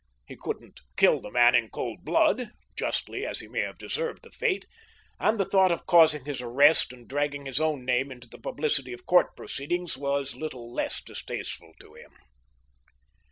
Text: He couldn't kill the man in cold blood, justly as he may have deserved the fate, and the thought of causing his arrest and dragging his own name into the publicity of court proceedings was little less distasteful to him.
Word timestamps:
He 0.25 0.35
couldn't 0.35 0.79
kill 0.97 1.21
the 1.21 1.29
man 1.29 1.53
in 1.53 1.69
cold 1.69 2.03
blood, 2.03 2.49
justly 2.75 3.23
as 3.23 3.39
he 3.39 3.47
may 3.47 3.59
have 3.59 3.77
deserved 3.77 4.23
the 4.23 4.31
fate, 4.31 4.65
and 5.19 5.39
the 5.39 5.45
thought 5.45 5.71
of 5.71 5.85
causing 5.85 6.25
his 6.25 6.41
arrest 6.41 6.91
and 6.91 7.07
dragging 7.07 7.45
his 7.45 7.59
own 7.59 7.85
name 7.85 8.11
into 8.11 8.27
the 8.27 8.39
publicity 8.39 8.93
of 8.93 9.05
court 9.05 9.35
proceedings 9.35 9.95
was 9.97 10.35
little 10.35 10.73
less 10.73 11.03
distasteful 11.03 11.73
to 11.79 11.93
him. 11.93 12.13